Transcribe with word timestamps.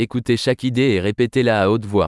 Écoutez 0.00 0.36
chaque 0.36 0.62
idée 0.62 0.92
et 0.92 1.00
répétez-la 1.00 1.60
à 1.60 1.68
haute 1.68 1.84
voix. 1.84 2.06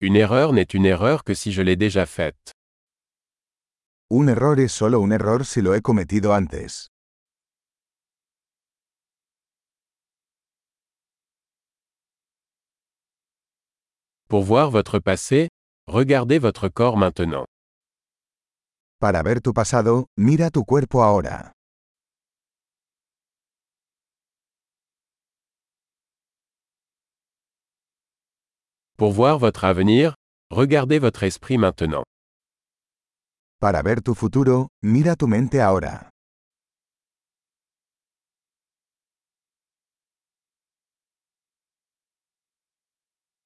Une 0.00 0.16
erreur 0.16 0.54
n'est 0.54 0.62
une 0.62 0.86
erreur 0.86 1.22
que 1.22 1.34
si 1.34 1.52
je 1.52 1.60
l'ai 1.60 1.76
déjà 1.76 2.06
faite. 2.06 2.52
Un 4.10 4.26
error 4.28 4.58
es 4.58 4.68
solo 4.68 5.04
un 5.04 5.10
error 5.10 5.44
si 5.44 5.60
lo 5.60 5.74
he 5.74 5.82
cometido 5.82 6.32
antes. 6.32 6.88
Pour 14.26 14.42
voir 14.44 14.70
votre 14.70 14.98
passé, 14.98 15.48
regardez 15.86 16.38
votre 16.38 16.70
corps 16.70 16.96
maintenant. 16.96 17.44
Para 18.98 19.22
ver 19.22 19.42
tu 19.42 19.52
pasado, 19.52 20.06
mira 20.16 20.50
tu 20.50 20.64
cuerpo 20.64 21.02
ahora. 21.02 21.55
Pour 28.98 29.12
voir 29.12 29.38
votre 29.38 29.64
avenir, 29.66 30.14
regardez 30.50 30.98
votre 30.98 31.22
esprit 31.22 31.58
maintenant. 31.58 32.02
Para 33.60 33.82
ver 33.82 34.00
tu 34.00 34.14
futuro, 34.14 34.68
mira 34.82 35.16
tu 35.16 35.26
mente 35.26 35.60
ahora. 35.60 36.08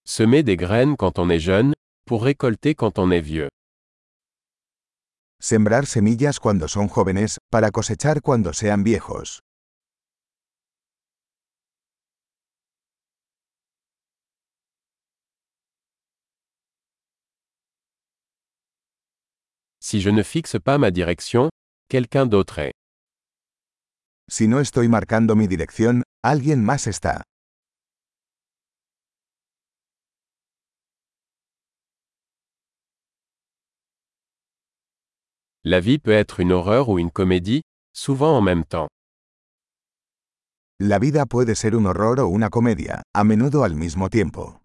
Semer 0.06 0.44
des 0.44 0.56
graines 0.56 0.96
quand 0.96 1.18
on 1.18 1.28
est 1.30 1.41
jeune, 1.41 1.74
pour 2.06 2.22
récolter 2.22 2.77
quand 2.77 3.00
on 3.00 3.10
est 3.10 3.20
vieux. 3.20 3.48
Sembrar 5.41 5.86
semillas 5.86 6.38
cuando 6.38 6.69
son 6.69 6.88
jóvenes, 6.88 7.38
para 7.50 7.72
cosechar 7.72 8.20
cuando 8.20 8.52
sean 8.52 8.84
viejos. 8.84 9.41
Si 19.91 20.00
je 20.00 20.10
ne 20.10 20.22
fixe 20.22 20.56
pas 20.56 20.78
ma 20.78 20.92
direction, 20.92 21.50
quelqu'un 21.88 22.24
d'autre 22.24 22.60
est. 22.60 22.72
Si 24.30 24.47
no 24.47 24.60
estoy 24.60 24.86
marcando 24.86 25.34
mi 25.34 25.48
dirección, 25.48 26.05
alguien 26.22 26.62
más 26.64 26.86
está. 26.86 27.24
La 35.64 35.80
vie 35.80 35.98
peut 35.98 36.12
être 36.12 36.38
une 36.38 36.52
horreur 36.52 36.88
ou 36.88 37.00
une 37.00 37.10
comédie, 37.10 37.62
souvent 37.92 38.38
en 38.38 38.42
même 38.42 38.64
temps. 38.64 38.86
La 40.78 41.00
vida 41.00 41.27
puede 41.27 41.56
ser 41.56 41.75
un 41.75 41.86
horror 41.86 42.20
o 42.20 42.28
una 42.28 42.48
comedia, 42.48 43.02
a 43.12 43.25
menudo 43.25 43.64
al 43.64 43.75
mismo 43.75 44.08
tiempo. 44.08 44.59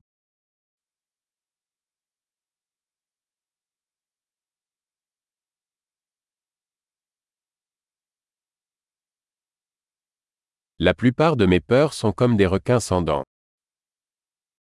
La 10.77 10.93
plupart 10.93 11.37
de 11.37 11.45
mes 11.45 11.61
peurs 11.61 11.93
sont 11.93 12.11
comme 12.11 12.35
des 12.35 12.45
requins 12.45 12.81
sans 12.81 13.01
dents. 13.01 13.23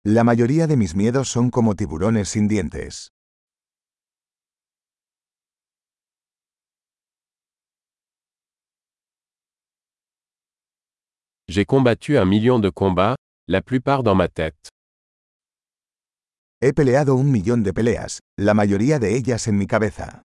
La 0.06 0.24
mayoría 0.24 0.66
de 0.66 0.74
mis 0.74 0.94
miedos 0.94 1.28
son 1.28 1.50
como 1.50 1.74
tiburones 1.74 2.24
sin 2.24 2.46
dientes. 2.48 3.10
J'ai 11.48 11.66
combattu 11.66 12.16
un 12.16 12.24
million 12.24 12.58
de 12.60 12.70
combats, 12.70 13.16
la 13.46 13.60
plupart 13.60 14.02
dans 14.02 14.14
ma 14.14 14.28
tête. 14.28 14.70
He 16.62 16.72
peleado 16.72 17.14
un 17.16 17.30
millón 17.30 17.62
de 17.62 17.74
peleas, 17.74 18.20
la 18.38 18.54
mayoría 18.54 18.98
de 18.98 19.16
ellas 19.16 19.46
en 19.48 19.58
mi 19.58 19.66
cabeza. 19.66 20.22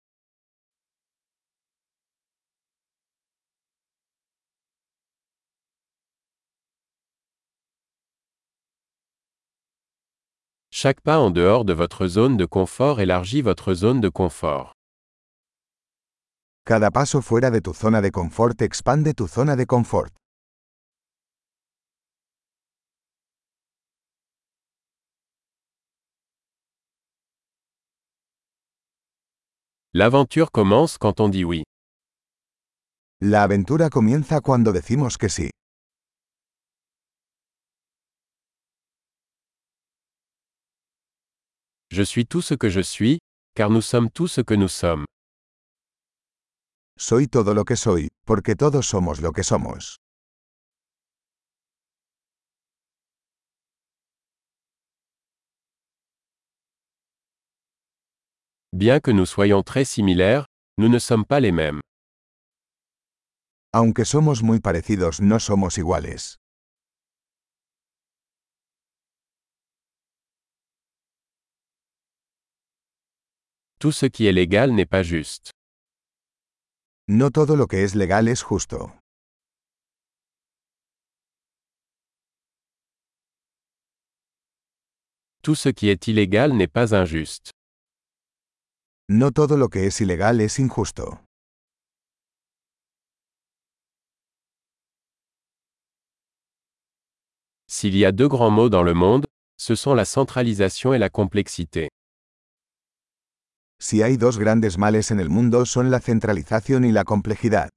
Chaque 10.74 11.02
pas 11.02 11.18
en 11.18 11.30
dehors 11.30 11.66
de 11.66 11.74
votre 11.74 12.06
zone 12.06 12.38
de 12.38 12.46
confort 12.46 12.98
élargit 13.02 13.42
votre 13.42 13.74
zone 13.74 14.00
de 14.00 14.08
confort. 14.08 14.72
Cada 16.64 16.90
paso 16.90 17.20
fuera 17.20 17.50
de 17.50 17.60
tu 17.60 17.74
zona 17.74 18.00
de 18.00 18.08
confort 18.08 18.54
expande 18.58 19.14
tu 19.14 19.26
zona 19.28 19.54
de 19.54 19.66
confort. 19.66 20.08
L'aventure 29.92 30.50
commence 30.50 30.96
quand 30.96 31.20
on 31.20 31.28
dit 31.28 31.44
oui. 31.44 31.64
La 33.20 33.42
aventura 33.42 33.90
comienza 33.90 34.40
cuando 34.40 34.72
decimos 34.72 35.18
que 35.18 35.28
sí. 35.28 35.50
Je 41.92 42.02
suis 42.02 42.24
tout 42.24 42.40
ce 42.40 42.54
que 42.54 42.70
je 42.70 42.80
suis, 42.80 43.18
car 43.54 43.68
nous 43.68 43.82
sommes 43.82 44.08
tout 44.08 44.26
ce 44.26 44.40
que 44.40 44.54
nous 44.54 44.68
sommes. 44.68 45.04
Soy 46.98 47.28
todo 47.28 47.52
lo 47.52 47.66
que 47.66 47.76
soy, 47.76 48.08
porque 48.24 48.56
todos 48.56 48.86
somos 48.86 49.20
lo 49.20 49.32
que 49.32 49.42
somos. 49.42 49.98
Bien 58.72 58.98
que 59.00 59.10
nous 59.10 59.26
soyons 59.26 59.62
très 59.62 59.84
similaires, 59.84 60.46
nous 60.78 60.88
ne 60.88 60.98
sommes 60.98 61.26
pas 61.26 61.40
les 61.40 61.52
mêmes. 61.52 61.82
Aunque 63.74 64.06
somos 64.06 64.42
muy 64.42 64.60
parecidos, 64.60 65.20
no 65.20 65.38
somos 65.38 65.76
iguales. 65.76 66.38
Tout 73.82 73.90
ce 73.90 74.06
qui 74.06 74.26
est 74.26 74.32
légal 74.32 74.70
n'est 74.70 74.86
pas 74.86 75.02
juste. 75.02 75.50
No 77.08 77.30
todo 77.30 77.56
lo 77.56 77.66
que 77.66 77.78
es 77.78 77.96
legal 77.96 78.28
es 78.28 78.40
justo. 78.40 78.92
Tout 85.42 85.56
ce 85.56 85.68
qui 85.68 85.88
est 85.88 86.06
illégal 86.06 86.52
n'est 86.52 86.70
pas 86.70 86.94
injuste. 86.94 87.50
No 89.08 89.32
todo 89.32 89.56
lo 89.56 89.68
que 89.68 89.80
es 89.80 89.98
ilegal 89.98 90.40
es 90.40 90.60
injusto. 90.60 91.18
S'il 97.66 97.96
y 97.96 98.04
a 98.04 98.12
deux 98.12 98.28
grands 98.28 98.52
mots 98.52 98.68
dans 98.68 98.84
le 98.84 98.94
monde, 98.94 99.26
ce 99.56 99.74
sont 99.74 99.94
la 99.94 100.04
centralisation 100.04 100.94
et 100.94 100.98
la 100.98 101.10
complexité. 101.10 101.88
Si 103.84 104.00
hay 104.00 104.16
dos 104.16 104.38
grandes 104.38 104.78
males 104.78 105.10
en 105.10 105.18
el 105.18 105.28
mundo 105.28 105.66
son 105.66 105.90
la 105.90 105.98
centralización 105.98 106.84
y 106.84 106.92
la 106.92 107.02
complejidad. 107.02 107.68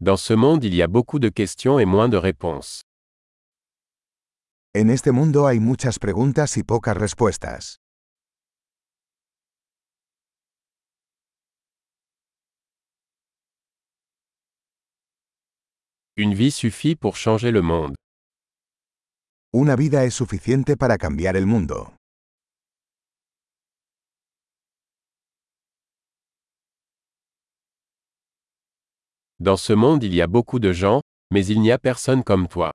Dans 0.00 0.18
ce 0.18 0.36
monde 0.36 0.64
il 0.64 0.72
y 0.72 0.80
a 0.80 0.86
beaucoup 0.86 1.18
de 1.18 1.28
questions 1.28 1.78
et 1.78 1.84
moins 1.84 2.08
de 2.08 2.16
réponses. 2.16 2.80
En 4.74 4.88
este 4.88 5.12
mundo 5.12 5.46
hay 5.46 5.60
muchas 5.60 5.98
preguntas 5.98 6.56
y 6.56 6.62
pocas 6.62 6.96
respuestas. 6.96 7.76
Une 16.18 16.32
vie 16.32 16.50
suffit 16.50 16.96
pour 16.96 17.18
changer 17.18 17.50
le 17.50 17.60
monde. 17.60 17.94
Una 19.52 19.76
vida 19.76 20.04
es 20.04 20.14
suficiente 20.14 20.74
para 20.78 20.96
cambiar 20.96 21.36
el 21.36 21.44
mundo. 21.44 21.92
Dans 29.38 29.58
ce 29.58 29.74
monde 29.74 30.04
il 30.04 30.14
y 30.14 30.22
a 30.22 30.26
beaucoup 30.26 30.58
de 30.58 30.72
gens, 30.72 31.02
mais 31.30 31.44
il 31.48 31.60
n'y 31.60 31.70
a 31.70 31.78
personne 31.78 32.24
comme 32.24 32.48
toi. 32.48 32.72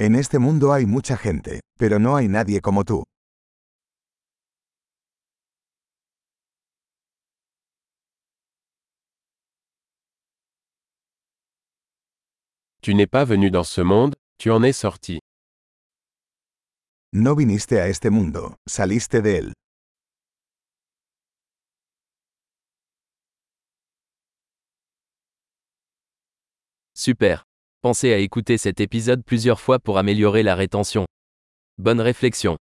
En 0.00 0.14
este 0.14 0.38
mundo 0.38 0.72
hay 0.72 0.86
mucha 0.86 1.18
gente, 1.18 1.60
pero 1.78 1.98
no 1.98 2.16
hay 2.16 2.28
nadie 2.28 2.62
como 2.62 2.84
tú. 2.84 3.04
Tu 12.84 12.94
n'es 12.94 13.06
pas 13.06 13.24
venu 13.24 13.52
dans 13.52 13.62
ce 13.62 13.80
monde, 13.80 14.16
tu 14.38 14.50
en 14.50 14.64
es 14.64 14.72
sorti. 14.72 15.20
No 17.12 17.36
viniste 17.36 17.74
este 17.74 18.10
mundo, 18.10 18.56
saliste. 18.68 19.18
Super. 26.94 27.44
Pensez 27.82 28.12
à 28.12 28.18
écouter 28.18 28.58
cet 28.58 28.80
épisode 28.80 29.22
plusieurs 29.24 29.60
fois 29.60 29.78
pour 29.78 29.98
améliorer 29.98 30.42
la 30.42 30.56
rétention. 30.56 31.06
Bonne 31.78 32.00
réflexion. 32.00 32.56